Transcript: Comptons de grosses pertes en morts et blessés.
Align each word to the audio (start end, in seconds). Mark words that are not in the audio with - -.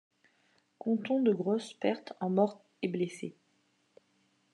Comptons 0.79 1.21
de 1.23 1.31
grosses 1.31 1.73
pertes 1.75 2.13
en 2.21 2.31
morts 2.31 2.65
et 2.81 2.87
blessés. 2.87 3.37